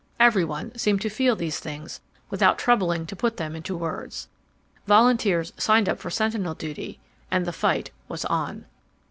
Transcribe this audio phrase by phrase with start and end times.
[0.19, 2.01] Every one seemed to feel these things
[2.31, 4.29] without troubling to put them into words.
[4.87, 8.65] Volunteers signed up for sentinel duty and the fight was on.